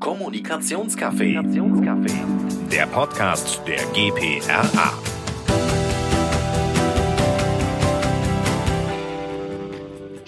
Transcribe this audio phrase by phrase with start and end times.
[0.00, 1.38] Kommunikationscafé.
[2.72, 4.92] Der Podcast der GPRA.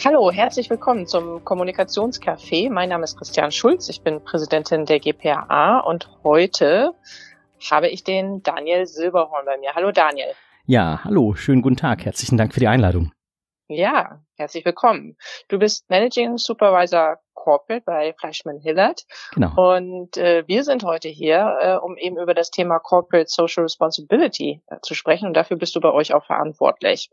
[0.05, 2.71] Hallo, herzlich willkommen zum Kommunikationscafé.
[2.71, 6.93] Mein Name ist Christian Schulz, ich bin Präsidentin der GPRA und heute
[7.71, 9.75] habe ich den Daniel Silberhorn bei mir.
[9.75, 10.29] Hallo Daniel.
[10.67, 12.05] Ja, hallo, schönen guten Tag.
[12.05, 13.11] Herzlichen Dank für die Einladung.
[13.69, 15.17] Ja, herzlich willkommen.
[15.49, 19.05] Du bist Managing Supervisor Corporate bei Fleischmann Hillard.
[19.35, 19.75] Genau.
[19.75, 24.63] Und äh, wir sind heute hier, äh, um eben über das Thema Corporate Social Responsibility
[24.67, 25.27] äh, zu sprechen.
[25.27, 27.11] Und dafür bist du bei euch auch verantwortlich.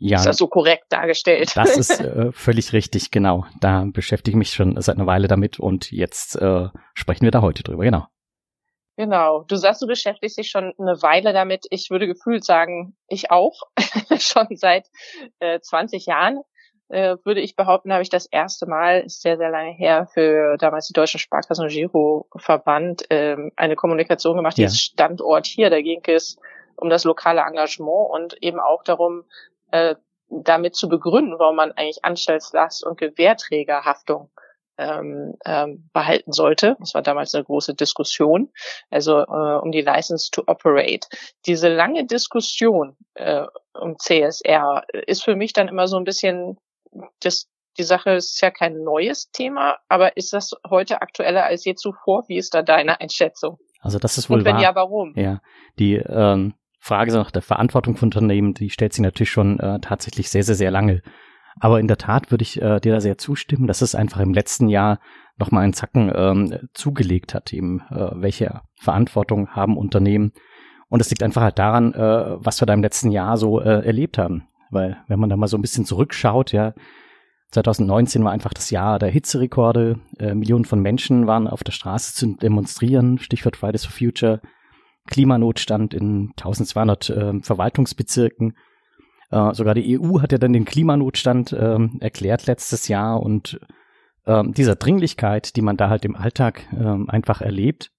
[0.00, 0.16] Ja.
[0.16, 1.52] Ist das so korrekt dargestellt?
[1.54, 3.44] Das ist äh, völlig richtig, genau.
[3.60, 7.42] Da beschäftige ich mich schon seit einer Weile damit und jetzt äh, sprechen wir da
[7.42, 8.06] heute drüber, genau.
[9.02, 9.42] Genau.
[9.48, 11.66] Du sagst, du beschäftigst dich schon eine Weile damit.
[11.70, 13.62] Ich würde gefühlt sagen, ich auch.
[14.20, 14.86] schon seit
[15.40, 16.42] äh, 20 Jahren
[16.88, 20.56] äh, würde ich behaupten, habe ich das erste Mal, ist sehr, sehr lange her, für
[20.56, 24.66] damals die Deutschen Sparkassen- und Giro-Verband ähm, eine Kommunikation gemacht, ja.
[24.66, 25.68] dieses Standort hier.
[25.68, 26.36] Da ging es
[26.76, 29.24] um das lokale Engagement und eben auch darum,
[29.72, 29.96] äh,
[30.28, 34.30] damit zu begründen, warum man eigentlich Anstaltslast und Gewährträgerhaftung
[34.78, 36.76] ähm, ähm, behalten sollte.
[36.80, 38.50] Das war damals eine große Diskussion,
[38.90, 41.08] also äh, um die License to Operate.
[41.46, 43.44] Diese lange Diskussion äh,
[43.78, 46.58] um CSR ist für mich dann immer so ein bisschen,
[47.20, 47.48] das,
[47.78, 52.24] die Sache ist ja kein neues Thema, aber ist das heute aktueller als je zuvor?
[52.28, 53.58] Wie ist da deine Einschätzung?
[53.80, 54.62] Also das ist wohl Und wenn wahr.
[54.62, 55.14] ja, warum?
[55.16, 55.40] Ja,
[55.78, 60.30] die ähm, Frage nach der Verantwortung von Unternehmen, die stellt sich natürlich schon äh, tatsächlich
[60.30, 61.02] sehr, sehr, sehr lange.
[61.60, 64.34] Aber in der Tat würde ich äh, dir da sehr zustimmen, dass es einfach im
[64.34, 64.98] letzten Jahr
[65.38, 70.32] nochmal einen Zacken ähm, zugelegt hat, eben äh, welche Verantwortung haben Unternehmen.
[70.88, 73.84] Und es liegt einfach halt daran, äh, was wir da im letzten Jahr so äh,
[73.84, 74.48] erlebt haben.
[74.70, 76.74] Weil wenn man da mal so ein bisschen zurückschaut, ja,
[77.52, 80.00] 2019 war einfach das Jahr der Hitzerekorde.
[80.18, 83.18] Äh, Millionen von Menschen waren auf der Straße zu demonstrieren.
[83.18, 84.40] Stichwort Fridays for Future.
[85.06, 88.56] Klimanotstand in 1200 äh, Verwaltungsbezirken.
[89.32, 93.58] Äh, sogar die EU hat ja dann den Klimanotstand ähm, erklärt letztes Jahr und
[94.26, 97.90] ähm, dieser Dringlichkeit, die man da halt im Alltag ähm, einfach erlebt,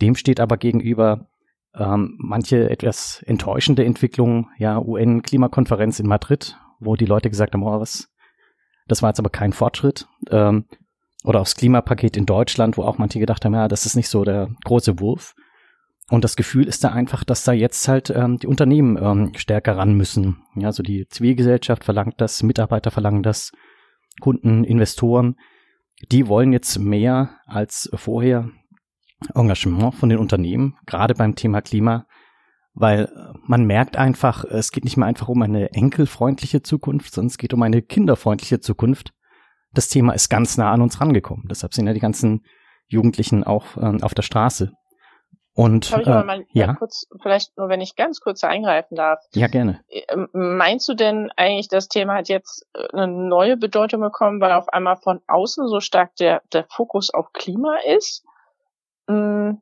[0.00, 1.26] dem steht aber gegenüber
[1.74, 7.80] ähm, manche etwas enttäuschende Entwicklungen, ja, UN-Klimakonferenz in Madrid, wo die Leute gesagt haben, oh,
[7.80, 8.08] was,
[8.86, 10.06] das war jetzt aber kein Fortschritt.
[10.30, 10.64] Ähm,
[11.24, 14.24] oder aufs Klimapaket in Deutschland, wo auch manche gedacht haben, ja, das ist nicht so
[14.24, 15.34] der große Wurf.
[16.10, 19.76] Und das Gefühl ist da einfach, dass da jetzt halt ähm, die Unternehmen ähm, stärker
[19.76, 20.42] ran müssen.
[20.56, 23.52] Ja, also die Zivilgesellschaft verlangt das, Mitarbeiter verlangen das,
[24.20, 25.36] Kunden, Investoren,
[26.10, 28.50] die wollen jetzt mehr als vorher
[29.34, 32.06] Engagement von den Unternehmen, gerade beim Thema Klima,
[32.74, 33.08] weil
[33.46, 37.54] man merkt einfach, es geht nicht mehr einfach um eine enkelfreundliche Zukunft, sondern es geht
[37.54, 39.12] um eine kinderfreundliche Zukunft.
[39.72, 41.46] Das Thema ist ganz nah an uns rangekommen.
[41.48, 42.42] Deshalb sind ja die ganzen
[42.86, 44.72] Jugendlichen auch ähm, auf der Straße.
[45.60, 46.72] Und Darf ich aber äh, mal ja.
[46.72, 49.22] kurz, vielleicht nur, wenn ich ganz kurz eingreifen darf.
[49.34, 49.84] Ja, gerne.
[49.90, 54.52] Ähm, meinst du denn eigentlich, das Thema hat jetzt äh, eine neue Bedeutung bekommen, weil
[54.52, 58.24] auf einmal von außen so stark der, der Fokus auf Klima ist?
[59.06, 59.60] Hm,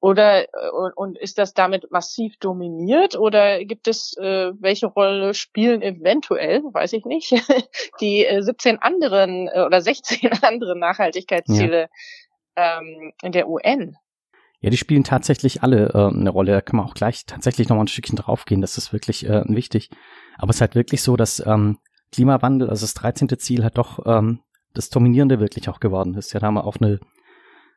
[0.00, 5.80] oder äh, und, ist das damit massiv dominiert oder gibt es äh, welche Rolle spielen
[5.80, 7.34] eventuell, weiß ich nicht,
[8.00, 11.88] die äh, 17 anderen äh, oder 16 anderen Nachhaltigkeitsziele
[12.56, 12.78] ja.
[12.80, 13.96] ähm, in der UN?
[14.60, 16.52] Ja, die spielen tatsächlich alle äh, eine Rolle.
[16.52, 18.60] Da kann man auch gleich tatsächlich nochmal ein Stückchen draufgehen.
[18.60, 19.90] Das ist wirklich äh, wichtig.
[20.36, 21.78] Aber es ist halt wirklich so, dass ähm,
[22.12, 23.28] Klimawandel, also das 13.
[23.38, 24.40] Ziel, hat doch ähm,
[24.74, 26.32] das Dominierende wirklich auch geworden ist.
[26.32, 26.98] Ja, da haben wir auch eine,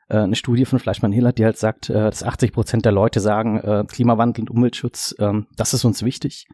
[0.09, 3.19] äh, eine Studie von Fleischmann Hillert, die halt sagt, äh, dass 80 Prozent der Leute
[3.19, 6.47] sagen, äh, Klimawandel und Umweltschutz, äh, das ist uns wichtig.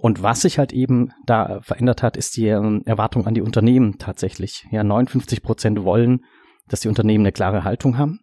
[0.00, 3.98] Und was sich halt eben da verändert hat, ist die äh, Erwartung an die Unternehmen
[3.98, 4.66] tatsächlich.
[4.70, 6.24] Ja, 59 Prozent wollen,
[6.68, 8.20] dass die Unternehmen eine klare Haltung haben.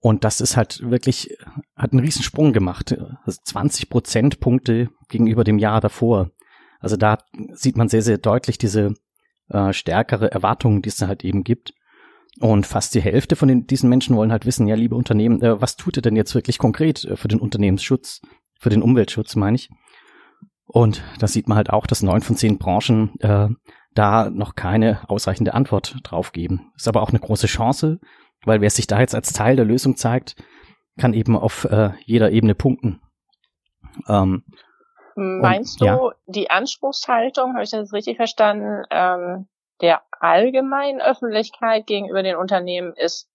[0.00, 1.36] Und das ist halt wirklich,
[1.76, 2.96] hat einen Riesensprung gemacht.
[3.24, 6.30] Also 20 Prozentpunkte gegenüber dem Jahr davor.
[6.80, 7.18] Also da
[7.52, 8.94] sieht man sehr, sehr deutlich diese
[9.50, 11.74] äh, stärkere Erwartungen, die es halt eben gibt.
[12.38, 15.60] Und fast die Hälfte von den, diesen Menschen wollen halt wissen, ja, liebe Unternehmen, äh,
[15.60, 18.22] was tut ihr denn jetzt wirklich konkret äh, für den Unternehmensschutz,
[18.58, 19.68] für den Umweltschutz, meine ich.
[20.64, 23.48] Und da sieht man halt auch, dass neun von zehn Branchen äh,
[23.94, 26.70] da noch keine ausreichende Antwort drauf geben.
[26.76, 27.98] Ist aber auch eine große Chance,
[28.44, 30.36] weil wer sich da jetzt als Teil der Lösung zeigt,
[30.98, 33.00] kann eben auf äh, jeder Ebene punkten.
[34.08, 34.44] Ähm,
[35.16, 36.10] Meinst und, du, ja.
[36.26, 39.48] die Anspruchshaltung, habe ich das richtig verstanden, ähm,
[39.80, 43.28] der allgemeinen Öffentlichkeit gegenüber den Unternehmen ist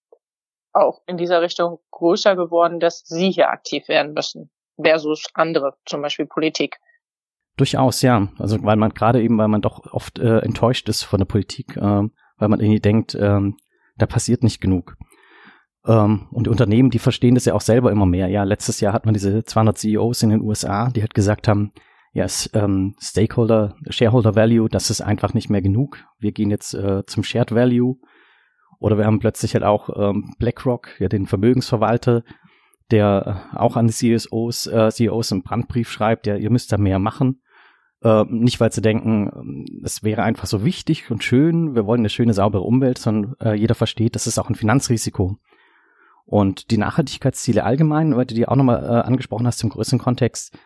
[0.72, 4.50] auch in dieser Richtung größer geworden, dass sie hier aktiv werden müssen,
[4.80, 6.78] versus andere, zum Beispiel Politik?
[7.56, 8.28] Durchaus, ja.
[8.38, 11.76] Also weil man gerade eben, weil man doch oft äh, enttäuscht ist von der Politik,
[11.76, 13.40] äh, weil man irgendwie denkt, äh,
[13.98, 14.96] da passiert nicht genug.
[15.86, 18.28] Ähm, und Unternehmen, die verstehen das ja auch selber immer mehr.
[18.28, 21.72] Ja, letztes Jahr hat man diese 200 CEOs in den USA, die halt gesagt haben,
[22.12, 25.98] ja, ähm, Stakeholder, Shareholder Value, das ist einfach nicht mehr genug.
[26.18, 27.96] Wir gehen jetzt äh, zum Shared Value.
[28.78, 32.24] Oder wir haben plötzlich halt auch ähm, BlackRock, ja, den Vermögensverwalter,
[32.90, 36.98] der auch an die CEOs, äh, CEOs einen Brandbrief schreibt, ja, ihr müsst da mehr
[36.98, 37.42] machen.
[38.02, 42.10] Äh, nicht, weil sie denken, es wäre einfach so wichtig und schön, wir wollen eine
[42.10, 45.38] schöne, saubere Umwelt, sondern äh, jeder versteht, das ist auch ein Finanzrisiko.
[46.24, 50.58] Und die Nachhaltigkeitsziele allgemein, weil du die auch nochmal äh, angesprochen hast im größeren Kontext,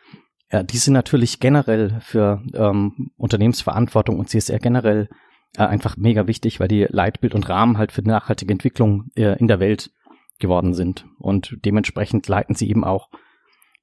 [0.51, 5.09] ja, die sind natürlich generell für ähm, Unternehmensverantwortung und CSR generell
[5.57, 9.47] äh, einfach mega wichtig, weil die Leitbild und Rahmen halt für nachhaltige Entwicklung äh, in
[9.47, 9.93] der Welt
[10.41, 11.07] geworden sind.
[11.19, 13.11] Und dementsprechend leiten sie eben auch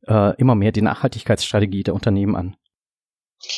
[0.07, 2.57] äh, immer mehr die Nachhaltigkeitsstrategie der Unternehmen an.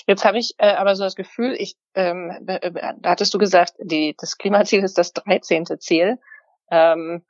[0.07, 4.15] Jetzt habe ich äh, aber so das Gefühl, ich, ähm, da hattest du gesagt, die,
[4.17, 5.65] das Klimaziel ist das 13.
[5.79, 6.19] Ziel.
[6.71, 7.23] Ähm,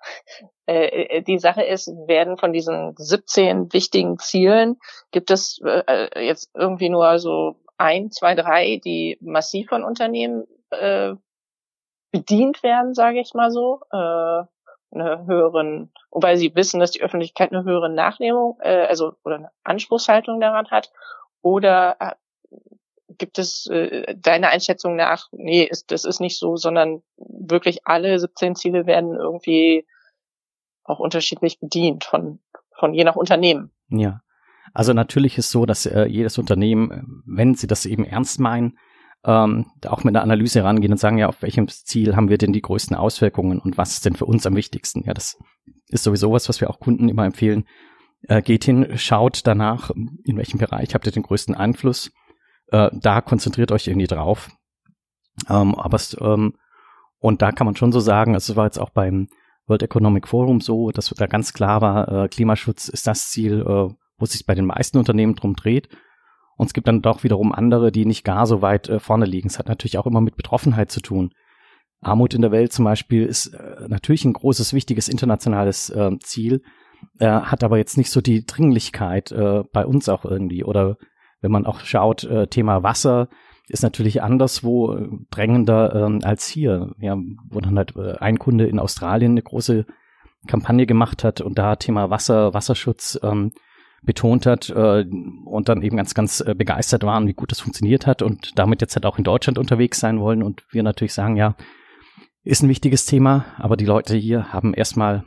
[0.66, 4.78] äh, äh, die Sache ist, werden von diesen 17 wichtigen Zielen,
[5.12, 11.14] gibt es äh, jetzt irgendwie nur so ein, zwei, drei, die massiv von Unternehmen äh,
[12.12, 13.82] bedient werden, sage ich mal so.
[13.92, 14.44] Äh,
[14.92, 19.52] eine höheren, wobei sie wissen, dass die Öffentlichkeit eine höhere Nachnehmung, äh, also oder eine
[19.64, 20.92] Anspruchshaltung daran hat,
[21.42, 22.16] oder äh,
[23.20, 28.18] gibt es äh, deiner Einschätzung nach, nee, ist, das ist nicht so, sondern wirklich alle
[28.18, 29.86] 17 Ziele werden irgendwie
[30.84, 32.40] auch unterschiedlich bedient von,
[32.78, 33.72] von je nach Unternehmen.
[33.90, 34.22] Ja.
[34.74, 38.78] Also natürlich ist so, dass äh, jedes Unternehmen, wenn sie das eben ernst meinen,
[39.26, 42.54] ähm, auch mit einer Analyse rangehen und sagen, ja, auf welchem Ziel haben wir denn
[42.54, 45.04] die größten Auswirkungen und was ist denn für uns am wichtigsten?
[45.06, 45.38] Ja, das
[45.90, 47.66] ist sowieso was, was wir auch Kunden immer empfehlen.
[48.28, 52.12] Äh, geht hin, schaut danach, in welchem Bereich habt ihr den größten Einfluss
[52.72, 54.50] äh, da konzentriert euch irgendwie drauf.
[55.50, 56.54] Ähm, aber es, ähm,
[57.20, 59.28] und da kann man schon so sagen, es war jetzt auch beim
[59.68, 63.94] World Economic Forum so, dass da ganz klar war, äh, Klimaschutz ist das Ziel, äh,
[64.18, 65.90] wo sich bei den meisten Unternehmen drum dreht.
[66.58, 69.48] Und es gibt dann doch wiederum andere, die nicht gar so weit äh, vorne liegen.
[69.48, 71.32] Es hat natürlich auch immer mit Betroffenheit zu tun.
[72.02, 76.62] Armut in der Welt zum Beispiel ist äh, natürlich ein großes, wichtiges internationales äh, Ziel,
[77.22, 80.98] hat aber jetzt nicht so die Dringlichkeit äh, bei uns auch irgendwie oder
[81.42, 83.30] wenn man auch schaut, äh, Thema Wasser
[83.68, 86.94] ist natürlich anderswo äh, drängender ähm, als hier.
[87.00, 87.18] Ja,
[87.50, 89.86] wo dann halt äh, ein Kunde in Australien eine große
[90.48, 93.52] Kampagne gemacht hat und da Thema Wasser, Wasserschutz ähm,
[94.02, 95.06] betont hat äh,
[95.46, 98.82] und dann eben ganz, ganz äh, begeistert waren, wie gut das funktioniert hat und damit
[98.82, 101.56] jetzt halt auch in Deutschland unterwegs sein wollen und wir natürlich sagen, ja,
[102.44, 105.26] ist ein wichtiges Thema, aber die Leute hier haben erstmal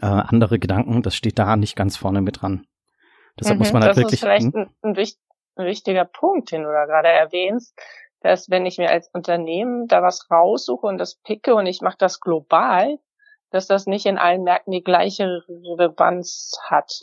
[0.00, 2.64] äh, andere Gedanken, das steht da nicht ganz vorne mit dran.
[3.40, 4.20] Deshalb mhm, muss man halt das wirklich.
[4.20, 4.96] Das ist vielleicht ein, ein,
[5.56, 7.74] ein wichtiger Punkt, den du da gerade erwähnst,
[8.20, 11.96] dass wenn ich mir als Unternehmen da was raussuche und das picke und ich mache
[11.98, 12.98] das global,
[13.50, 17.02] dass das nicht in allen Märkten die gleiche Relevanz hat.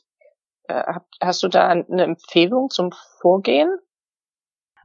[0.68, 3.78] Äh, hast du da eine Empfehlung zum Vorgehen?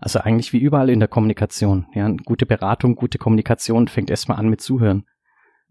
[0.00, 1.86] Also eigentlich wie überall in der Kommunikation.
[1.94, 5.06] Ja, gute Beratung, gute Kommunikation fängt erstmal an mit Zuhören.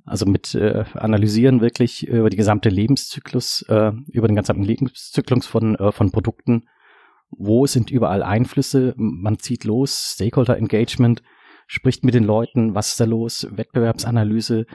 [0.05, 5.75] Also mit äh, analysieren wirklich über die gesamte Lebenszyklus, äh, über den gesamten Lebenszyklus von,
[5.75, 6.65] äh, von Produkten.
[7.29, 8.93] Wo sind überall Einflüsse?
[8.97, 11.21] Man zieht los, Stakeholder Engagement,
[11.67, 14.65] spricht mit den Leuten, was ist da los, Wettbewerbsanalyse,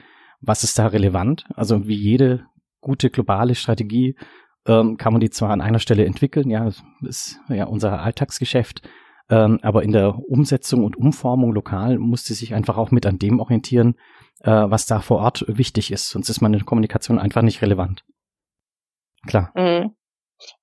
[0.41, 1.45] was ist da relevant?
[1.53, 2.45] Also wie jede
[2.81, 4.15] gute globale Strategie
[4.65, 6.69] ähm, kann man die zwar an einer Stelle entwickeln, ja,
[7.01, 8.87] ist ja unser Alltagsgeschäft,
[9.29, 13.19] ähm, aber in der Umsetzung und Umformung lokal muss sie sich einfach auch mit an
[13.19, 13.95] dem orientieren,
[14.41, 16.09] äh, was da vor Ort wichtig ist.
[16.09, 18.03] Sonst ist meine Kommunikation einfach nicht relevant.
[19.27, 19.51] Klar.
[19.55, 19.95] Mhm.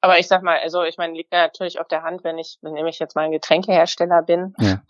[0.00, 2.76] Aber ich sag mal, also ich meine, liegt natürlich auf der Hand, wenn ich, wenn
[2.86, 4.82] ich jetzt mal ein Getränkehersteller bin ja.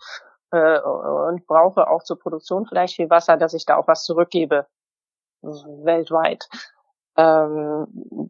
[0.51, 4.67] äh, und brauche auch zur Produktion vielleicht viel Wasser, dass ich da auch was zurückgebe
[5.41, 6.47] weltweit.
[7.17, 8.29] Ähm,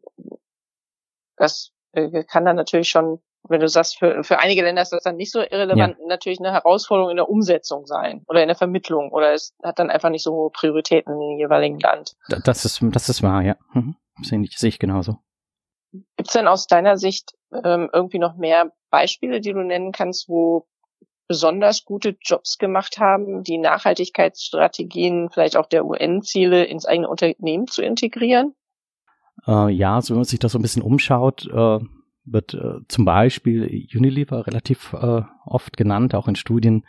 [1.38, 5.04] das äh, kann dann natürlich schon wenn du sagst, für, für einige Länder ist das
[5.04, 6.08] dann nicht so irrelevant, ja.
[6.08, 9.90] natürlich eine Herausforderung in der Umsetzung sein oder in der Vermittlung oder es hat dann
[9.90, 12.16] einfach nicht so hohe Prioritäten im jeweiligen Land.
[12.28, 13.56] Das ist, das ist wahr, ja.
[13.74, 13.96] Mhm.
[14.22, 15.18] Sehe ich, sehe ich genauso.
[15.92, 17.34] Gibt es denn aus deiner Sicht
[17.64, 20.68] ähm, irgendwie noch mehr Beispiele, die du nennen kannst, wo
[21.28, 27.82] besonders gute Jobs gemacht haben, die Nachhaltigkeitsstrategien vielleicht auch der UN-Ziele ins eigene Unternehmen zu
[27.82, 28.54] integrieren?
[29.48, 31.80] Äh, ja, so wenn man sich das so ein bisschen umschaut, äh,
[32.26, 36.86] wird äh, zum Beispiel Unilever relativ äh, oft genannt, auch in Studien,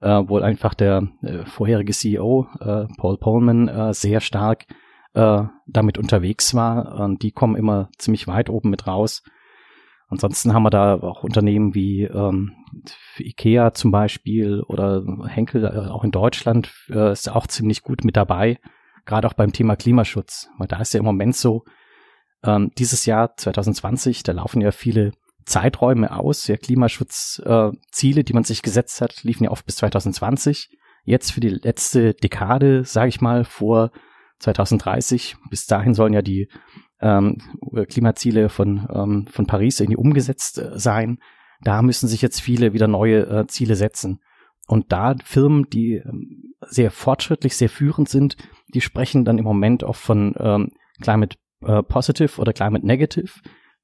[0.00, 4.66] äh, wo einfach der äh, vorherige CEO äh, Paul Polman äh, sehr stark
[5.14, 7.00] äh, damit unterwegs war.
[7.00, 9.22] Und die kommen immer ziemlich weit oben mit raus.
[10.08, 12.56] Ansonsten haben wir da auch Unternehmen wie ähm,
[13.18, 18.16] Ikea zum Beispiel oder Henkel, äh, auch in Deutschland, äh, ist auch ziemlich gut mit
[18.16, 18.58] dabei.
[19.06, 20.50] gerade auch beim Thema Klimaschutz.
[20.58, 21.64] Weil da ist ja im Moment so,
[22.42, 25.12] ähm, dieses Jahr 2020, da laufen ja viele
[25.44, 26.46] Zeiträume aus.
[26.46, 30.70] Ja, Klimaschutzziele, äh, die man sich gesetzt hat, liefen ja oft bis 2020.
[31.04, 33.90] Jetzt für die letzte Dekade, sage ich mal, vor
[34.38, 36.48] 2030, bis dahin sollen ja die
[37.00, 37.38] ähm,
[37.88, 41.18] Klimaziele von, ähm, von Paris irgendwie umgesetzt äh, sein.
[41.62, 44.20] Da müssen sich jetzt viele wieder neue äh, Ziele setzen.
[44.66, 48.36] Und da Firmen, die ähm, sehr fortschrittlich, sehr führend sind,
[48.68, 50.70] die sprechen dann im Moment oft von ähm,
[51.02, 53.32] Climate äh, Positive oder Climate Negative,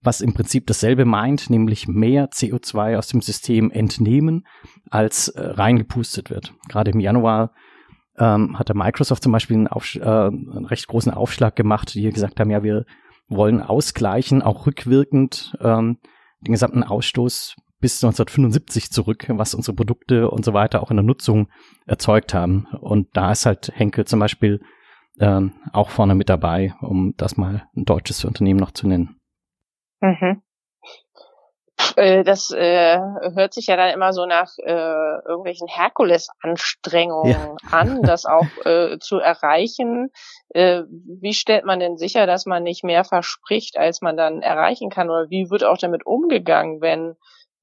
[0.02, 4.46] was im Prinzip dasselbe meint, nämlich mehr CO2 aus dem System entnehmen,
[4.90, 6.54] als äh, reingepustet wird.
[6.68, 7.52] Gerade im Januar
[8.18, 12.10] ähm, hat der Microsoft zum Beispiel einen, Aufsch äh, einen recht großen Aufschlag gemacht, die
[12.10, 12.84] gesagt haben, ja, wir
[13.28, 15.98] wollen ausgleichen, auch rückwirkend ähm,
[16.40, 21.04] den gesamten Ausstoß bis 1975 zurück, was unsere Produkte und so weiter auch in der
[21.04, 21.48] Nutzung
[21.84, 22.66] erzeugt haben.
[22.80, 24.60] Und da ist halt Henkel zum Beispiel
[25.20, 29.18] ähm, auch vorne mit dabei, um das mal ein deutsches Unternehmen noch zu nennen.
[30.00, 30.42] Mhm.
[31.96, 32.98] Äh, das äh,
[33.34, 34.72] hört sich ja dann immer so nach äh,
[35.26, 37.56] irgendwelchen Herkulesanstrengungen ja.
[37.70, 40.10] an, das auch äh, zu erreichen.
[40.50, 44.90] Äh, wie stellt man denn sicher, dass man nicht mehr verspricht, als man dann erreichen
[44.90, 45.10] kann?
[45.10, 47.16] Oder wie wird auch damit umgegangen, wenn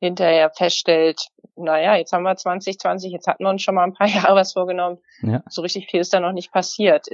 [0.04, 4.08] hinterher feststellt, naja, jetzt haben wir 2020, jetzt hatten wir uns schon mal ein paar
[4.10, 5.00] Jahre was vorgenommen.
[5.22, 5.44] Ja.
[5.50, 7.08] So richtig viel ist da noch nicht passiert.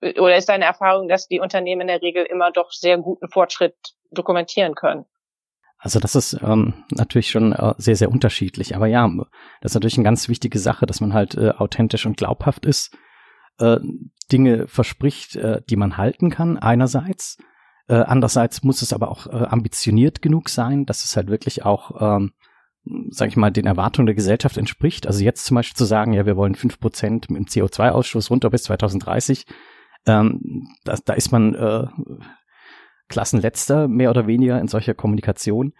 [0.00, 3.74] Oder ist deine Erfahrung, dass die Unternehmen in der Regel immer doch sehr guten Fortschritt
[4.10, 5.06] dokumentieren können?
[5.78, 8.74] Also das ist ähm, natürlich schon äh, sehr, sehr unterschiedlich.
[8.74, 9.08] Aber ja,
[9.60, 12.96] das ist natürlich eine ganz wichtige Sache, dass man halt äh, authentisch und glaubhaft ist,
[13.58, 13.76] äh,
[14.32, 17.38] Dinge verspricht, äh, die man halten kann, einerseits
[17.88, 22.18] äh, andererseits muss es aber auch äh, ambitioniert genug sein, dass es halt wirklich auch,
[22.18, 22.32] ähm,
[23.10, 25.06] sage ich mal, den Erwartungen der Gesellschaft entspricht.
[25.06, 28.64] Also jetzt zum Beispiel zu sagen, ja, wir wollen fünf Prozent im CO2-Ausstoß runter bis
[28.64, 29.46] 2030,
[30.06, 31.86] ähm, da, da ist man äh,
[33.08, 35.72] Klassenletzter, mehr oder weniger in solcher Kommunikation.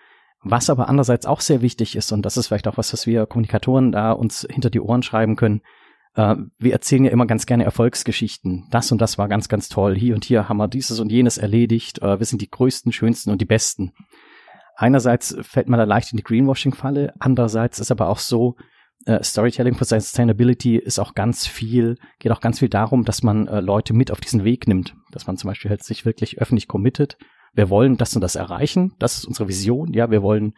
[0.42, 3.26] Was aber andererseits auch sehr wichtig ist, und das ist vielleicht auch was, was wir
[3.26, 5.62] Kommunikatoren da uns hinter die Ohren schreiben können,
[6.16, 8.66] äh, wir erzählen ja immer ganz gerne Erfolgsgeschichten.
[8.70, 9.96] Das und das war ganz, ganz toll.
[9.96, 12.02] Hier und hier haben wir dieses und jenes erledigt.
[12.02, 13.92] Äh, wir sind die größten, schönsten und die besten.
[14.76, 17.14] Einerseits fällt man da leicht in die Greenwashing-Falle.
[17.18, 18.56] Andererseits ist aber auch so,
[19.04, 23.46] äh, Storytelling for Sustainability ist auch ganz viel, geht auch ganz viel darum, dass man
[23.46, 24.94] äh, Leute mit auf diesen Weg nimmt.
[25.12, 27.18] Dass man zum Beispiel halt sich wirklich öffentlich committet.
[27.52, 28.94] Wir wollen das und das erreichen.
[28.99, 29.92] Das ist unsere Vision.
[29.92, 30.54] Ja, wir wollen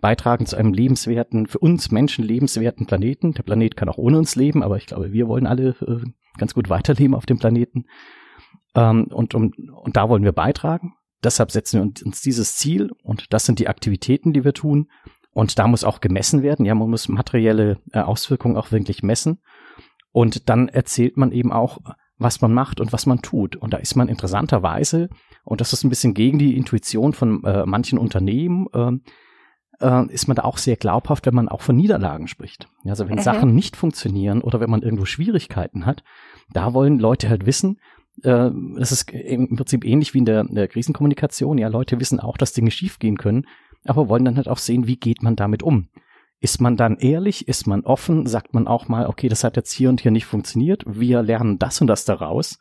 [0.00, 3.32] beitragen zu einem lebenswerten, für uns Menschen lebenswerten Planeten.
[3.32, 6.04] Der Planet kann auch ohne uns leben, aber ich glaube, wir wollen alle äh,
[6.38, 7.86] ganz gut weiterleben auf dem Planeten.
[8.74, 10.94] Ähm, und, um, und da wollen wir beitragen.
[11.24, 14.90] Deshalb setzen wir uns dieses Ziel und das sind die Aktivitäten, die wir tun.
[15.32, 16.64] Und da muss auch gemessen werden.
[16.64, 19.40] Ja, man muss materielle äh, Auswirkungen auch wirklich messen.
[20.12, 21.78] Und dann erzählt man eben auch,
[22.18, 23.56] was man macht und was man tut.
[23.56, 25.10] Und da ist man interessanterweise,
[25.44, 28.92] und das ist ein bisschen gegen die Intuition von äh, manchen Unternehmen, äh,
[29.80, 32.68] äh, ist man da auch sehr glaubhaft, wenn man auch von Niederlagen spricht.
[32.84, 33.22] Also wenn mhm.
[33.22, 36.04] Sachen nicht funktionieren oder wenn man irgendwo Schwierigkeiten hat,
[36.52, 37.78] da wollen Leute halt wissen,
[38.22, 41.58] äh, das ist im Prinzip ähnlich wie in der, der Krisenkommunikation.
[41.58, 43.46] Ja, Leute wissen auch, dass Dinge schiefgehen können,
[43.84, 45.88] aber wollen dann halt auch sehen, wie geht man damit um.
[46.38, 47.48] Ist man dann ehrlich?
[47.48, 48.26] Ist man offen?
[48.26, 50.84] Sagt man auch mal, okay, das hat jetzt hier und hier nicht funktioniert.
[50.86, 52.58] Wir lernen das und das daraus.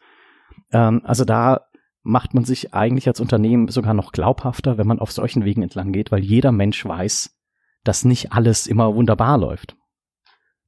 [0.72, 1.68] Ähm, also da
[2.06, 5.92] macht man sich eigentlich als Unternehmen sogar noch glaubhafter, wenn man auf solchen Wegen entlang
[5.92, 7.36] geht, weil jeder Mensch weiß,
[7.84, 9.76] dass nicht alles immer wunderbar läuft.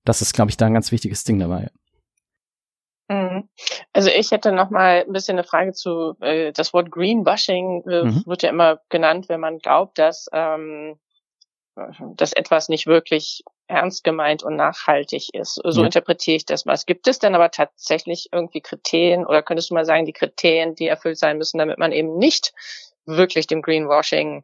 [0.03, 1.69] Das ist, glaube ich, da ein ganz wichtiges Ding dabei.
[3.07, 3.47] Mhm.
[3.93, 8.03] Also ich hätte noch mal ein bisschen eine Frage zu äh, das Wort Greenwashing äh,
[8.03, 8.23] mhm.
[8.25, 10.97] wird ja immer genannt, wenn man glaubt, dass ähm,
[12.15, 15.61] dass etwas nicht wirklich ernst gemeint und nachhaltig ist.
[15.63, 15.85] So ja.
[15.85, 16.77] interpretiere ich das mal.
[16.85, 20.87] Gibt es denn aber tatsächlich irgendwie Kriterien oder könntest du mal sagen, die Kriterien, die
[20.87, 22.53] erfüllt sein müssen, damit man eben nicht
[23.05, 24.43] wirklich dem Greenwashing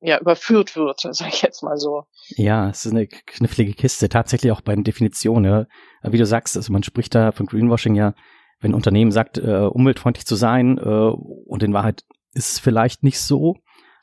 [0.00, 2.04] ja, überführt wird, sage ich jetzt mal so.
[2.30, 5.66] Ja, es ist eine knifflige Kiste, tatsächlich auch bei den Definitionen.
[6.02, 6.12] Ja.
[6.12, 8.14] Wie du sagst, also man spricht da von Greenwashing ja,
[8.60, 13.02] wenn ein Unternehmen sagt, äh, umweltfreundlich zu sein äh, und in Wahrheit ist es vielleicht
[13.02, 13.56] nicht so.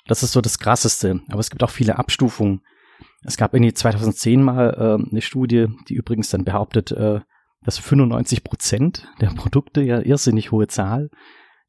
[0.09, 1.21] Das ist so das Krasseste.
[1.29, 2.61] Aber es gibt auch viele Abstufungen.
[3.23, 7.19] Es gab in die 2010 mal äh, eine Studie, die übrigens dann behauptet, äh,
[7.63, 11.11] dass 95 Prozent der Produkte, ja irrsinnig hohe Zahl,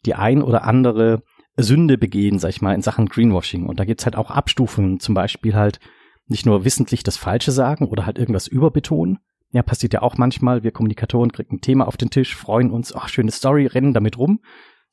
[0.07, 1.23] die ein oder andere
[1.59, 3.67] Sünde begehen, sag ich mal, in Sachen Greenwashing.
[3.67, 5.79] Und da gibt's halt auch Abstufungen, zum Beispiel halt
[6.27, 9.19] nicht nur wissentlich das Falsche sagen oder halt irgendwas überbetonen.
[9.51, 10.63] Ja, passiert ja auch manchmal.
[10.63, 14.17] Wir Kommunikatoren kriegen ein Thema auf den Tisch, freuen uns, ach, schöne Story, rennen damit
[14.17, 14.41] rum.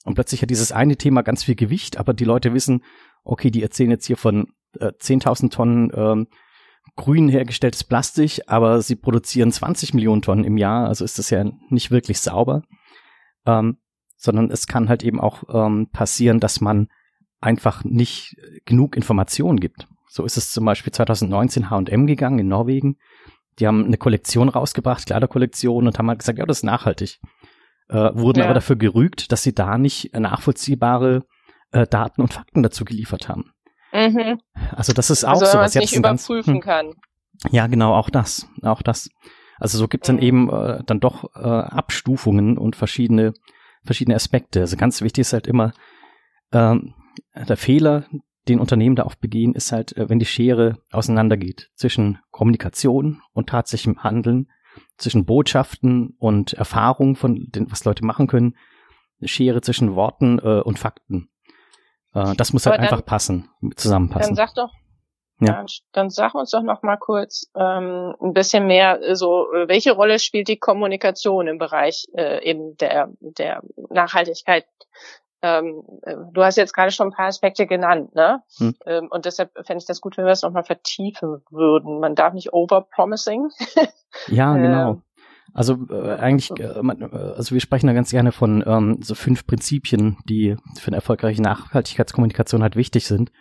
[0.03, 2.81] Und plötzlich hat dieses eine Thema ganz viel Gewicht, aber die Leute wissen,
[3.27, 4.47] okay, die erzählen jetzt hier von
[4.79, 6.27] äh, 10.000 Tonnen ähm,
[6.95, 11.45] grün hergestelltes Plastik, aber sie produzieren 20 Millionen Tonnen im Jahr, also ist das ja
[11.69, 12.63] nicht wirklich sauber.
[13.45, 13.77] ähm,
[14.17, 16.87] sondern es kann halt eben auch ähm, passieren, dass man
[17.39, 19.87] einfach nicht genug Informationen gibt.
[20.09, 22.97] So ist es zum Beispiel 2019 H&M gegangen in Norwegen.
[23.59, 27.19] Die haben eine Kollektion rausgebracht, Kleiderkollektion und haben halt gesagt, ja, das ist nachhaltig.
[27.89, 28.45] Äh, wurden ja.
[28.45, 31.23] aber dafür gerügt, dass sie da nicht nachvollziehbare
[31.71, 33.53] äh, Daten und Fakten dazu geliefert haben.
[33.93, 34.39] Mhm.
[34.75, 36.93] Also das ist auch also, so was jetzt nicht überprüfen ganz, hm.
[37.41, 37.51] kann.
[37.51, 39.09] Ja, genau, auch das, auch das.
[39.59, 40.21] Also so gibt's dann mhm.
[40.21, 43.33] eben äh, dann doch äh, Abstufungen und verschiedene
[43.83, 44.59] verschiedene Aspekte.
[44.59, 45.71] Also ganz wichtig ist halt immer
[46.51, 46.93] ähm,
[47.35, 48.05] der Fehler,
[48.47, 53.49] den Unternehmen da oft begehen, ist halt, äh, wenn die Schere auseinandergeht zwischen Kommunikation und
[53.49, 54.49] tatsächlichem Handeln,
[54.97, 58.55] zwischen Botschaften und Erfahrung von den, was Leute machen können,
[59.19, 61.29] eine Schere zwischen Worten äh, und Fakten.
[62.17, 64.35] Äh, das muss halt dann, einfach passen, zusammenpassen.
[64.35, 64.71] Dann sag doch,
[65.39, 65.65] ja.
[65.91, 70.17] Dann sag uns doch noch mal kurz ähm, ein bisschen mehr, äh, so welche Rolle
[70.17, 74.65] spielt die Kommunikation im Bereich äh, eben der der Nachhaltigkeit?
[75.43, 78.41] Ähm, äh, du hast jetzt gerade schon ein paar Aspekte genannt, ne?
[78.57, 78.75] Hm.
[78.87, 81.99] Ähm, und deshalb fände ich das gut, wenn wir das noch mal vertiefen würden.
[81.99, 83.49] Man darf nicht overpromising.
[84.27, 85.01] ja, genau.
[85.53, 89.47] Also äh, eigentlich, äh, äh, also wir sprechen da ganz gerne von ähm, so fünf
[89.47, 93.31] Prinzipien, die für eine erfolgreiche Nachhaltigkeitskommunikation halt wichtig sind.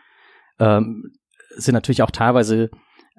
[0.58, 1.12] Ähm,
[1.56, 2.70] sind natürlich auch teilweise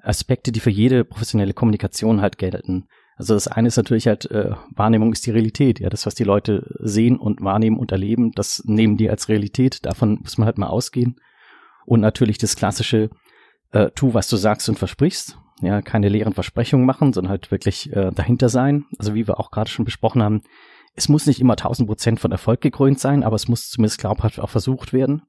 [0.02, 2.86] Aspekte, die für jede professionelle Kommunikation halt gelten.
[3.16, 5.80] Also das eine ist natürlich halt, äh, Wahrnehmung ist die Realität.
[5.80, 9.84] Ja, das, was die Leute sehen und wahrnehmen und erleben, das nehmen die als Realität.
[9.84, 11.16] Davon muss man halt mal ausgehen.
[11.84, 13.10] Und natürlich das klassische,
[13.72, 15.36] äh, tu, was du sagst und versprichst.
[15.60, 18.84] Ja, keine leeren Versprechungen machen, sondern halt wirklich äh, dahinter sein.
[18.98, 20.42] Also wie wir auch gerade schon besprochen haben,
[20.94, 24.40] es muss nicht immer 1000 Prozent von Erfolg gekrönt sein, aber es muss zumindest glaubhaft
[24.40, 25.22] auch versucht werden.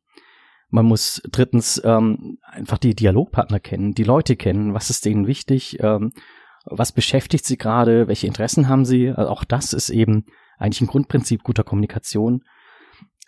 [0.69, 5.79] Man muss drittens ähm, einfach die Dialogpartner kennen, die Leute kennen, was ist denen wichtig,
[5.81, 6.11] ähm,
[6.65, 9.09] was beschäftigt sie gerade, welche Interessen haben sie.
[9.09, 10.25] Also auch das ist eben
[10.59, 12.43] eigentlich ein Grundprinzip guter Kommunikation.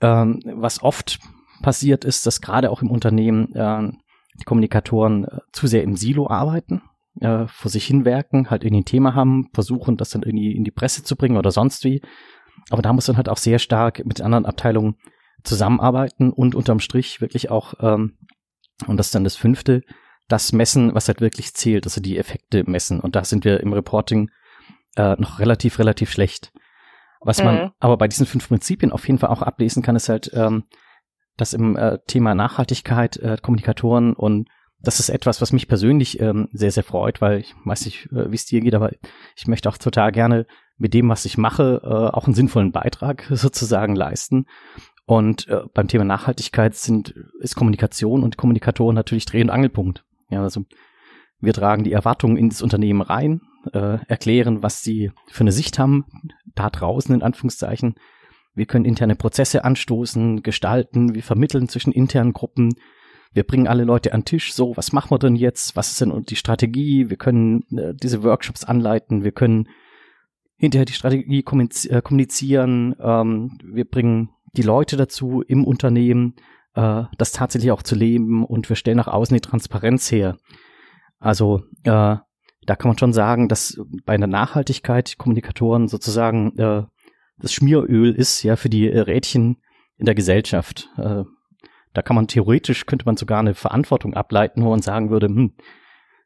[0.01, 1.19] Ähm, was oft
[1.61, 3.91] passiert ist, dass gerade auch im Unternehmen äh,
[4.39, 6.81] die Kommunikatoren äh, zu sehr im Silo arbeiten,
[7.19, 10.71] äh, vor sich hinwerken, halt in ein Thema haben, versuchen das dann irgendwie in die
[10.71, 12.01] Presse zu bringen oder sonst wie.
[12.69, 14.95] Aber da muss man halt auch sehr stark mit anderen Abteilungen
[15.43, 18.17] zusammenarbeiten und unterm Strich wirklich auch, ähm,
[18.87, 19.81] und das ist dann das fünfte,
[20.27, 22.99] das messen, was halt wirklich zählt, also die Effekte messen.
[22.99, 24.29] Und da sind wir im Reporting
[24.95, 26.53] äh, noch relativ, relativ schlecht.
[27.19, 27.45] Was mhm.
[27.45, 30.63] man aber bei diesen fünf Prinzipien auf jeden Fall auch ablesen kann, ist halt, ähm,
[31.37, 34.47] dass im äh, Thema Nachhaltigkeit, äh, Kommunikatoren und
[34.83, 38.31] das ist etwas, was mich persönlich ähm, sehr, sehr freut, weil ich weiß nicht, äh,
[38.31, 38.91] wie es dir geht, aber
[39.35, 40.45] ich möchte auch total gerne
[40.77, 44.45] mit dem, was ich mache, äh, auch einen sinnvollen Beitrag sozusagen leisten.
[45.05, 50.03] Und äh, beim Thema Nachhaltigkeit sind, ist Kommunikation und Kommunikatoren natürlich Dreh- und Angelpunkt.
[50.29, 50.65] Ja, also
[51.39, 53.41] wir tragen die Erwartungen in das Unternehmen rein,
[53.73, 56.05] äh, erklären, was sie für eine Sicht haben,
[56.55, 57.95] da draußen in Anführungszeichen.
[58.53, 62.75] Wir können interne Prozesse anstoßen, gestalten, wir vermitteln zwischen internen Gruppen,
[63.33, 66.23] wir bringen alle Leute an Tisch, so, was machen wir denn jetzt, was ist denn
[66.23, 69.69] die Strategie, wir können äh, diese Workshops anleiten, wir können
[70.57, 76.35] hinterher die Strategie äh, kommunizieren, ähm, wir bringen die Leute dazu im Unternehmen,
[76.75, 80.37] äh, das tatsächlich auch zu leben und wir stellen nach außen die Transparenz her.
[81.19, 82.17] Also äh,
[82.63, 86.83] da kann man schon sagen, dass bei einer Nachhaltigkeit Kommunikatoren sozusagen äh,
[87.37, 89.57] das Schmieröl ist ja für die Rädchen
[89.97, 90.89] in der Gesellschaft.
[90.97, 91.23] Äh,
[91.93, 95.53] da kann man theoretisch könnte man sogar eine Verantwortung ableiten, wo man sagen würde, hm,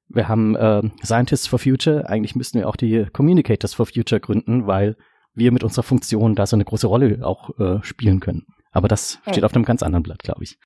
[0.08, 4.68] wir haben äh, Scientists for Future, eigentlich müssten wir auch die Communicators for Future gründen,
[4.68, 4.98] weil
[5.34, 8.46] wir mit unserer Funktion da so eine große Rolle auch äh, spielen können.
[8.72, 10.58] Aber das steht auf einem ganz anderen Blatt, glaube ich.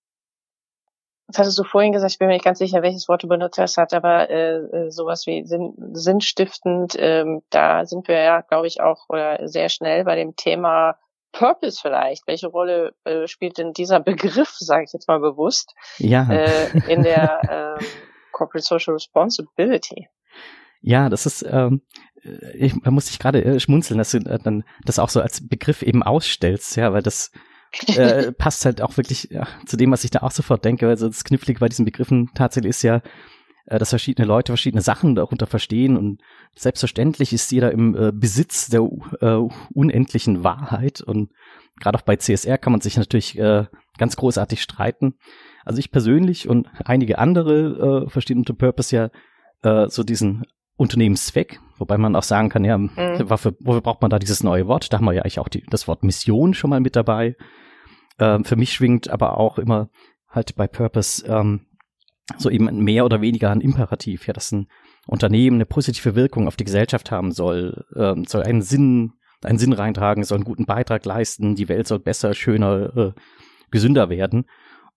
[1.28, 3.60] Das hattest du vorhin gesagt, ich bin mir nicht ganz sicher, welches Wort du benutzt
[3.60, 8.66] hast, hat aber äh, äh, sowas wie Sinn, sinnstiftend, ähm, da sind wir ja, glaube
[8.66, 10.98] ich, auch oder sehr schnell bei dem Thema
[11.32, 12.28] Purpose vielleicht.
[12.28, 16.30] Welche Rolle äh, spielt denn dieser Begriff, sage ich jetzt mal bewusst, ja.
[16.32, 17.84] äh, in der äh,
[18.32, 20.08] Corporate Social Responsibility?
[20.82, 21.82] Ja, das ist, ähm,
[22.24, 25.22] äh, ich, man muss sich gerade äh, schmunzeln, dass du äh, dann das auch so
[25.22, 27.32] als Begriff eben ausstellst, ja, weil das
[27.88, 30.88] äh, passt halt auch wirklich ja, zu dem, was ich da auch sofort denke.
[30.88, 33.02] Also das Knifflige bei diesen Begriffen tatsächlich ist ja,
[33.78, 36.22] dass verschiedene Leute verschiedene Sachen darunter verstehen und
[36.56, 38.82] selbstverständlich ist jeder im äh, Besitz der
[39.22, 41.30] äh, unendlichen Wahrheit und
[41.80, 43.66] gerade auch bei CSR kann man sich natürlich äh,
[43.98, 45.16] ganz großartig streiten.
[45.66, 49.10] Also ich persönlich und einige andere äh, verstehen unter Purpose ja
[49.62, 50.46] äh, so diesen
[50.78, 52.90] Unternehmenszweck, wobei man auch sagen kann, ja, mhm.
[53.26, 54.92] wofür, wofür braucht man da dieses neue Wort?
[54.92, 57.36] Da haben wir ja eigentlich auch die, das Wort Mission schon mal mit dabei.
[58.18, 59.90] Ähm, für mich schwingt aber auch immer
[60.30, 61.66] halt bei Purpose ähm,
[62.38, 64.68] so eben mehr oder weniger ein Imperativ, ja, dass ein
[65.08, 69.14] Unternehmen eine positive Wirkung auf die Gesellschaft haben soll, ähm, soll einen Sinn
[69.44, 73.12] einen Sinn reintragen, soll einen guten Beitrag leisten, die Welt soll besser, schöner, äh,
[73.72, 74.46] gesünder werden.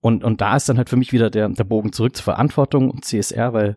[0.00, 2.90] Und, und da ist dann halt für mich wieder der, der Bogen zurück zur Verantwortung
[2.90, 3.76] und CSR, weil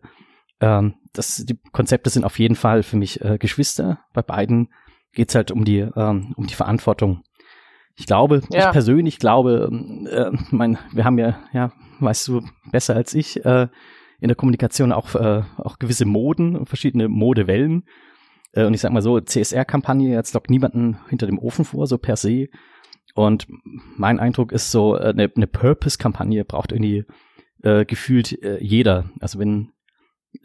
[0.59, 3.99] ähm, das, die Konzepte sind auf jeden Fall für mich äh, Geschwister.
[4.13, 4.69] Bei beiden
[5.13, 7.21] geht's halt um die, ähm, um die Verantwortung.
[7.97, 8.65] Ich glaube, ja.
[8.65, 9.69] ich persönlich glaube,
[10.10, 13.67] äh, mein, wir haben ja, ja, weißt du, besser als ich, äh,
[14.19, 17.84] in der Kommunikation auch, äh, auch gewisse Moden, verschiedene Modewellen.
[18.51, 21.97] Äh, und ich sag mal so, CSR-Kampagne jetzt lockt niemanden hinter dem Ofen vor, so
[21.97, 22.47] per se.
[23.13, 23.47] Und
[23.95, 27.05] mein Eindruck ist so, äh, eine, eine Purpose-Kampagne braucht irgendwie
[27.63, 29.10] äh, gefühlt äh, jeder.
[29.21, 29.71] Also wenn,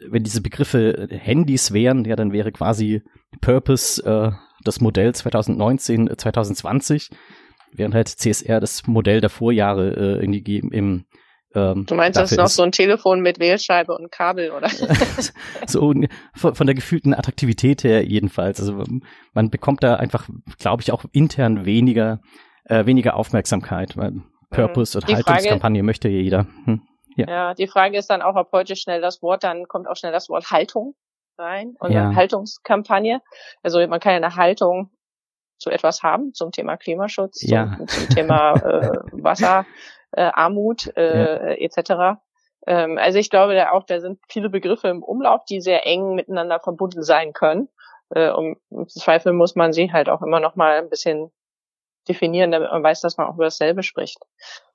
[0.09, 3.01] wenn diese Begriffe Handys wären, ja, dann wäre quasi
[3.41, 4.31] Purpose äh,
[4.63, 7.09] das Modell 2019, 2020,
[7.73, 11.05] während halt CSR das Modell der Vorjahre äh, irgendwie im
[11.53, 14.69] ähm, du meinst, das ist noch so ein Telefon mit Wählscheibe und Kabel, oder?
[15.67, 15.93] so
[16.33, 18.61] von der gefühlten Attraktivität her jedenfalls.
[18.61, 18.81] Also
[19.33, 20.29] man bekommt da einfach,
[20.59, 22.21] glaube ich, auch intern weniger
[22.65, 24.23] äh, weniger Aufmerksamkeit, weil mhm.
[24.49, 26.47] Purpose und Haltungskampagne Frage, möchte jeder.
[26.65, 26.81] Hm.
[27.15, 27.27] Ja.
[27.27, 30.13] ja, die Frage ist dann auch, ob heute schnell das Wort, dann kommt auch schnell
[30.13, 30.95] das Wort Haltung
[31.37, 32.15] rein und ja.
[32.15, 33.21] Haltungskampagne.
[33.63, 34.91] Also man kann ja eine Haltung
[35.61, 37.75] zu etwas haben, zum Thema Klimaschutz, ja.
[37.77, 41.67] zum, zum Thema äh, Wasserarmut äh, äh, ja.
[41.67, 42.19] etc.
[42.65, 46.15] Ähm, also ich glaube da auch, da sind viele Begriffe im Umlauf, die sehr eng
[46.15, 47.69] miteinander verbunden sein können.
[48.09, 51.31] Äh, um, Im Zweifel muss man sie halt auch immer noch mal ein bisschen
[52.07, 54.17] definieren, damit man weiß, dass man auch über dasselbe spricht.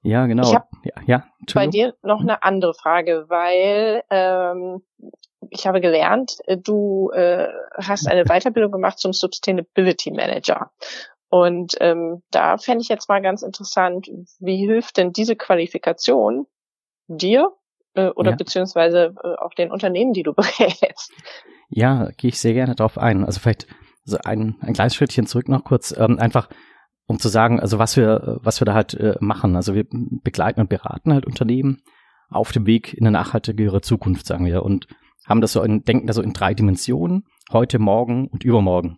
[0.03, 0.49] Ja, genau.
[0.49, 4.83] Ich habe ja, ja, bei dir noch eine andere Frage, weil ähm,
[5.51, 10.71] ich habe gelernt, du äh, hast eine Weiterbildung gemacht zum Sustainability Manager.
[11.29, 14.09] Und ähm, da fände ich jetzt mal ganz interessant,
[14.39, 16.47] wie hilft denn diese Qualifikation
[17.09, 17.53] dir
[17.95, 18.37] äh, oder ja.
[18.37, 21.13] beziehungsweise äh, auch den Unternehmen, die du berätst?
[21.69, 23.25] Ja, gehe ich sehr gerne drauf ein.
[23.25, 23.67] Also vielleicht
[24.05, 25.95] so ein, ein kleines Schrittchen zurück noch kurz.
[25.97, 26.49] Ähm, einfach
[27.07, 29.57] um zu sagen, also was wir, was wir da halt äh, machen.
[29.57, 31.83] Also wir begleiten und beraten halt Unternehmen
[32.29, 34.89] auf dem Weg in eine nachhaltigere Zukunft, sagen wir, und
[35.27, 38.97] haben das so in, denken da so in drei Dimensionen, heute, morgen und übermorgen.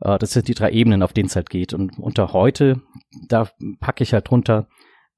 [0.00, 1.74] Äh, das sind die drei Ebenen, auf denen es halt geht.
[1.74, 2.80] Und unter heute,
[3.28, 3.48] da
[3.80, 4.68] packe ich halt drunter,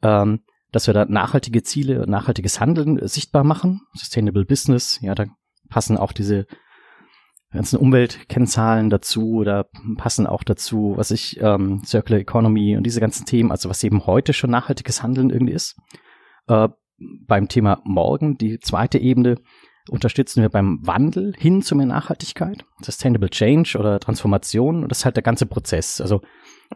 [0.03, 0.41] ähm,
[0.73, 5.27] dass wir da nachhaltige Ziele, nachhaltiges Handeln äh, sichtbar machen, Sustainable Business, ja, da
[5.69, 6.47] passen auch diese
[7.57, 13.27] ganzen Umweltkennzahlen dazu oder passen auch dazu, was ich, ähm, Circular Economy und diese ganzen
[13.27, 15.77] Themen, also was eben heute schon nachhaltiges Handeln irgendwie ist.
[16.49, 19.37] Äh, beim Thema morgen, die zweite Ebene,
[19.91, 25.05] unterstützen wir beim Wandel hin zu mehr Nachhaltigkeit, Sustainable Change oder Transformation und das ist
[25.05, 26.01] halt der ganze Prozess.
[26.01, 26.23] Also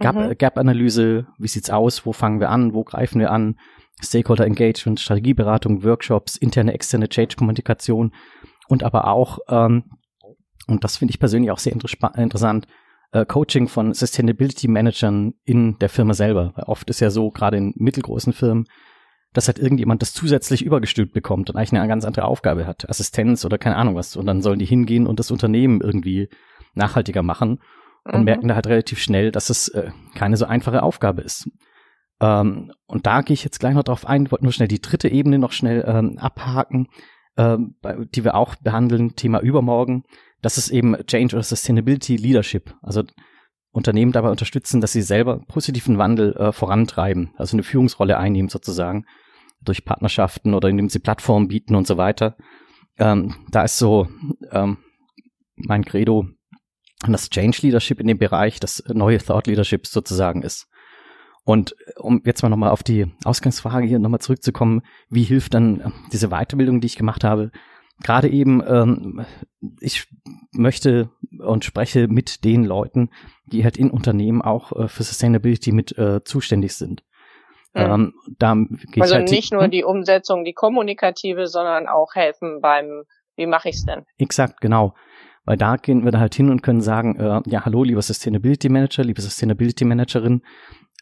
[0.00, 0.36] mhm.
[0.38, 3.56] Gap-Analyse, wie sieht's aus, wo fangen wir an, wo greifen wir an,
[4.02, 8.12] Stakeholder Engagement, Strategieberatung, Workshops, interne, externe Change-Kommunikation
[8.68, 9.84] und aber auch ähm,
[10.66, 12.66] und das finde ich persönlich auch sehr inter interessant,
[13.12, 16.52] äh, Coaching von Sustainability Managern in der Firma selber.
[16.54, 18.66] Weil oft ist ja so, gerade in mittelgroßen Firmen,
[19.32, 23.44] dass halt irgendjemand das zusätzlich übergestülpt bekommt und eigentlich eine ganz andere Aufgabe hat, Assistenz
[23.44, 24.16] oder keine Ahnung was.
[24.16, 26.28] Und dann sollen die hingehen und das Unternehmen irgendwie
[26.74, 27.60] nachhaltiger machen
[28.04, 28.24] und mhm.
[28.24, 31.48] merken da halt relativ schnell, dass es äh, keine so einfache Aufgabe ist.
[32.20, 35.08] Ähm, und da gehe ich jetzt gleich noch drauf ein, wollte nur schnell die dritte
[35.08, 36.88] Ebene noch schnell ähm, abhaken,
[37.36, 37.76] ähm,
[38.14, 40.04] die wir auch behandeln, Thema übermorgen
[40.42, 42.74] das ist eben Change oder Sustainability Leadership.
[42.82, 43.02] Also
[43.72, 49.04] Unternehmen dabei unterstützen, dass sie selber positiven Wandel äh, vorantreiben, also eine Führungsrolle einnehmen sozusagen
[49.62, 52.36] durch Partnerschaften oder indem sie Plattformen bieten und so weiter.
[52.98, 54.08] Ähm, da ist so
[54.50, 54.78] ähm,
[55.56, 56.26] mein Credo,
[57.06, 60.66] dass Change Leadership in dem Bereich das neue Thought Leadership sozusagen ist.
[61.44, 66.28] Und um jetzt mal nochmal auf die Ausgangsfrage hier nochmal zurückzukommen, wie hilft dann diese
[66.28, 67.50] Weiterbildung, die ich gemacht habe,
[68.02, 69.24] gerade eben, ähm,
[69.80, 70.08] ich
[70.52, 73.10] möchte und spreche mit den Leuten,
[73.46, 77.02] die halt in Unternehmen auch äh, für Sustainability mit äh, zuständig sind.
[77.74, 77.80] Mhm.
[77.80, 78.56] Ähm, da
[78.98, 79.70] also halt nicht nur hm?
[79.70, 83.04] die Umsetzung, die kommunikative, sondern auch helfen beim,
[83.36, 84.04] wie mache ich es denn?
[84.18, 84.94] Exakt, genau.
[85.44, 88.68] Weil da gehen wir da halt hin und können sagen, äh, ja, hallo, lieber Sustainability
[88.68, 90.42] Manager, liebe Sustainability Managerin,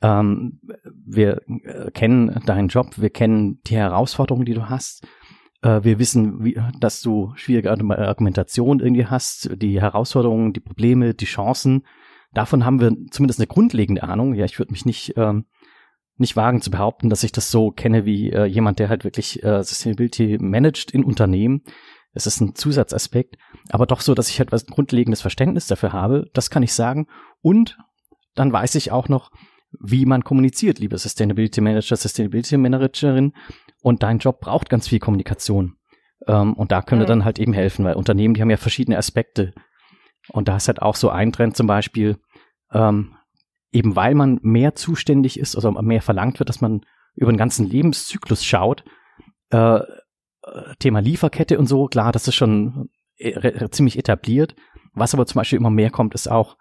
[0.03, 0.61] ähm,
[1.07, 5.07] wir äh, kennen deinen Job, wir kennen die Herausforderungen, die du hast
[5.61, 11.85] wir wissen, wie, dass du schwierige Argumentation irgendwie hast, die Herausforderungen, die Probleme, die Chancen.
[12.33, 14.35] Davon haben wir zumindest eine grundlegende Ahnung.
[14.35, 15.47] Ja, ich würde mich nicht, ähm,
[16.17, 19.43] nicht wagen zu behaupten, dass ich das so kenne wie äh, jemand, der halt wirklich
[19.43, 21.63] äh, Sustainability managt in Unternehmen.
[22.13, 23.37] Es ist ein Zusatzaspekt,
[23.71, 26.31] aber doch so, dass ich halt was grundlegendes Verständnis dafür habe.
[26.35, 27.07] Das kann ich sagen.
[27.41, 27.79] Und
[28.35, 29.31] dann weiß ich auch noch,
[29.81, 33.33] wie man kommuniziert, liebe Sustainability Manager, Sustainability Managerin.
[33.81, 35.77] Und dein Job braucht ganz viel Kommunikation.
[36.27, 37.05] Ähm, und da können mhm.
[37.05, 39.53] wir dann halt eben helfen, weil Unternehmen, die haben ja verschiedene Aspekte.
[40.31, 42.19] Und da ist halt auch so ein Trend zum Beispiel,
[42.73, 43.15] ähm,
[43.73, 46.83] eben weil man mehr zuständig ist, also mehr verlangt wird, dass man
[47.15, 48.85] über den ganzen Lebenszyklus schaut.
[49.51, 49.81] Äh,
[50.79, 54.55] Thema Lieferkette und so, klar, das ist schon äh, ziemlich etabliert.
[54.95, 56.57] Was aber zum Beispiel immer mehr kommt, ist auch,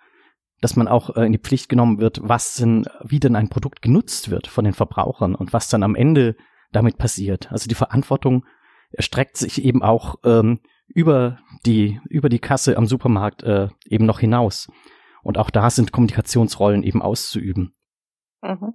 [0.61, 3.81] dass man auch äh, in die Pflicht genommen wird, was denn, wie denn ein Produkt
[3.81, 6.35] genutzt wird von den Verbrauchern und was dann am Ende
[6.71, 7.51] damit passiert.
[7.51, 8.45] Also die Verantwortung
[8.91, 14.19] erstreckt sich eben auch ähm, über die über die Kasse am Supermarkt äh, eben noch
[14.19, 14.67] hinaus.
[15.23, 17.73] Und auch da sind Kommunikationsrollen eben auszuüben.
[18.41, 18.73] Mhm.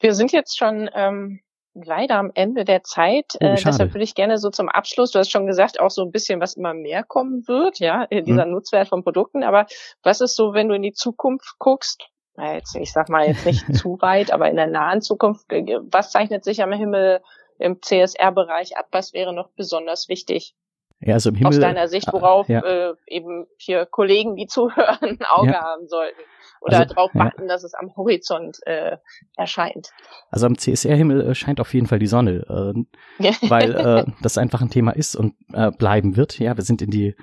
[0.00, 1.40] Wir sind jetzt schon ähm,
[1.74, 3.26] leider am Ende der Zeit.
[3.40, 6.02] Oh, äh, deshalb würde ich gerne so zum Abschluss, du hast schon gesagt, auch so
[6.02, 8.52] ein bisschen, was immer mehr kommen wird, ja, dieser hm.
[8.52, 9.42] Nutzwert von Produkten.
[9.42, 9.66] Aber
[10.02, 12.08] was ist so, wenn du in die Zukunft guckst?
[12.36, 16.10] Jetzt, ich sag mal jetzt nicht zu weit, aber in der nahen Zukunft, äh, was
[16.10, 17.20] zeichnet sich am Himmel
[17.58, 18.86] im CSR-Bereich ab?
[18.90, 20.54] Was wäre noch besonders wichtig?
[21.00, 22.60] Ja, also im Himmel, aus deiner Sicht, worauf ja.
[22.60, 25.62] äh, eben hier Kollegen, die zuhören, ein Auge ja.
[25.62, 26.20] haben sollten
[26.64, 27.48] oder also, darauf warten, ja.
[27.48, 28.96] dass es am Horizont äh,
[29.36, 29.90] erscheint.
[30.30, 32.84] Also am CSR-Himmel äh, scheint auf jeden Fall die Sonne,
[33.20, 36.38] äh, weil äh, das einfach ein Thema ist und äh, bleiben wird.
[36.38, 37.14] Ja, wir sind in die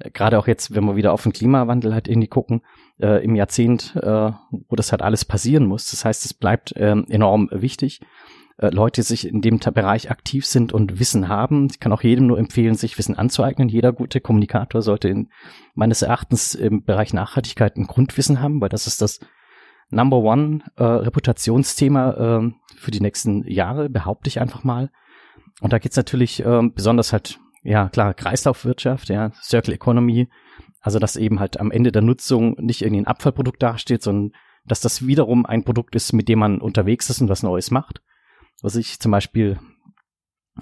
[0.00, 2.62] äh, gerade auch jetzt, wenn wir wieder auf den Klimawandel halt irgendwie gucken,
[3.00, 5.90] äh, im Jahrzehnt, äh, wo das halt alles passieren muss.
[5.90, 8.00] Das heißt, es bleibt äh, enorm wichtig
[8.60, 11.68] äh, Leute sich in dem Bereich aktiv sind und Wissen haben.
[11.70, 13.70] Ich kann auch jedem nur empfehlen, sich Wissen anzueignen.
[13.70, 15.30] Jeder gute Kommunikator sollte in,
[15.74, 19.20] meines Erachtens im Bereich Nachhaltigkeit ein Grundwissen haben, weil das ist das
[19.88, 24.90] Number One äh, Reputationsthema äh, für die nächsten Jahre, behaupte ich einfach mal.
[25.62, 30.28] Und da geht's natürlich äh, besonders halt, ja klar, Kreislaufwirtschaft, ja, Circle Economy,
[30.82, 34.32] also dass eben halt am Ende der Nutzung nicht irgendwie ein Abfallprodukt dasteht, sondern
[34.66, 38.02] dass das wiederum ein Produkt ist, mit dem man unterwegs ist und was Neues macht
[38.62, 39.58] was ich zum Beispiel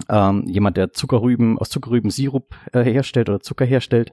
[0.07, 4.11] ähm, jemand, der Zuckerrüben aus Zuckerrüben Sirup äh, herstellt oder Zucker herstellt,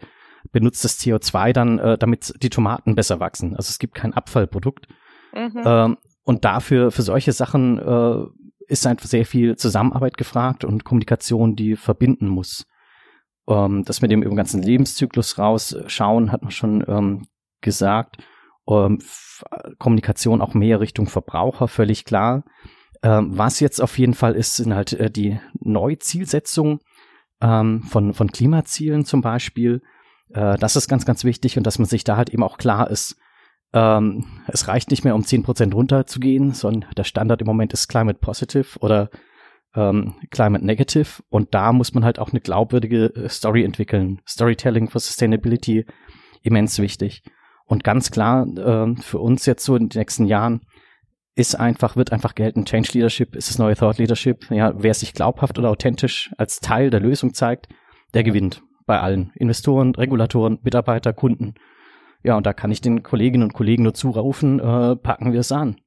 [0.53, 3.57] benutzt das CO2 dann, äh, damit die Tomaten besser wachsen.
[3.57, 4.87] Also es gibt kein Abfallprodukt.
[5.35, 5.62] Mhm.
[5.64, 8.25] Ähm, und dafür, für solche Sachen äh,
[8.68, 12.66] ist einfach sehr viel Zusammenarbeit gefragt und Kommunikation, die verbinden muss.
[13.49, 17.27] Ähm, das mit dem über den ganzen Lebenszyklus rausschauen, hat man schon ähm,
[17.61, 18.18] gesagt.
[18.68, 19.01] Ähm,
[19.79, 22.44] Kommunikation auch mehr Richtung Verbraucher, völlig klar.
[23.03, 26.81] Ähm, was jetzt auf jeden Fall ist, sind halt äh, die Neuzielsetzungen
[27.41, 29.83] ähm, von, von Klimazielen zum Beispiel.
[30.31, 32.91] Äh, das ist ganz, ganz wichtig und dass man sich da halt eben auch klar
[32.91, 33.17] ist,
[33.73, 37.89] ähm, es reicht nicht mehr um zehn Prozent runterzugehen, sondern der Standard im Moment ist
[37.89, 39.11] Climate Positive oder
[39.75, 44.23] ähm, Climate Negative und da muss man halt auch eine glaubwürdige äh, Story entwickeln.
[44.27, 45.85] Storytelling for Sustainability
[46.43, 47.23] immens wichtig.
[47.67, 50.63] Und ganz klar äh, für uns jetzt so in den nächsten Jahren
[51.37, 52.64] ist einfach, wird einfach gelten.
[52.64, 54.51] Change Leadership ist das neue Thought Leadership.
[54.51, 57.68] Ja, wer sich glaubhaft oder authentisch als Teil der Lösung zeigt,
[58.14, 58.62] der gewinnt.
[58.87, 59.33] Bei allen.
[59.35, 61.55] Investoren, Regulatoren, Mitarbeiter, Kunden.
[62.22, 65.53] Ja, und da kann ich den Kolleginnen und Kollegen nur zurufen, äh, packen wir es
[65.53, 65.81] an.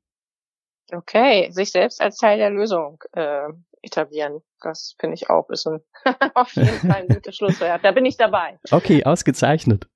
[0.92, 3.48] Okay, sich selbst als Teil der Lösung äh,
[3.82, 4.42] etablieren.
[4.62, 5.80] Das finde ich auch ist ein
[6.36, 7.84] auf jeden Fall ein gutes Schlusswort.
[7.84, 8.60] Da bin ich dabei.
[8.70, 9.88] Okay, ausgezeichnet.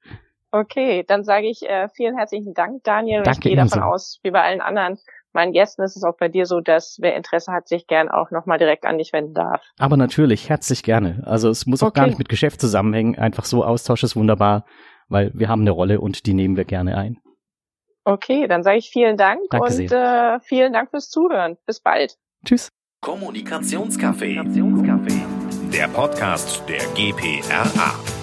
[0.51, 3.23] Okay, dann sage ich äh, vielen herzlichen Dank, Daniel.
[3.23, 4.99] Danke ich gehe davon aus, wie bei allen anderen,
[5.33, 8.31] meinen Gästen ist es auch bei dir so, dass wer Interesse hat, sich gern auch
[8.31, 9.61] nochmal direkt an dich wenden darf.
[9.77, 11.23] Aber natürlich, herzlich gerne.
[11.25, 12.01] Also es muss auch okay.
[12.01, 13.17] gar nicht mit Geschäft zusammenhängen.
[13.17, 14.65] Einfach so Austausch ist wunderbar,
[15.09, 17.17] weil wir haben eine Rolle und die nehmen wir gerne ein.
[18.05, 20.35] Okay, dann sage ich vielen Dank Danke und sehr.
[20.35, 21.57] Äh, vielen Dank fürs Zuhören.
[21.65, 22.17] Bis bald.
[22.45, 22.69] Tschüss.
[23.01, 24.41] Kommunikationscafé.
[25.73, 28.22] Der Podcast der GPRA.